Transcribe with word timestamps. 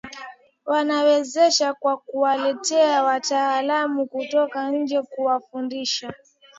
Wanawawezesha 0.65 1.73
kwa 1.73 1.97
kuwaletea 1.97 3.03
wataalamu 3.03 4.07
kutoka 4.07 4.71
nje 4.71 5.01
kuwafundisha 5.01 6.13